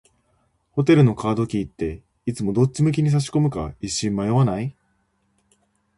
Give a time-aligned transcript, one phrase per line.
[0.71, 4.75] ホテルのカードキーって、いつもどっち向きに差し込むか一瞬迷わない？